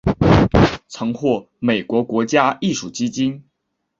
[0.87, 3.43] 曾获美国国家艺术基金。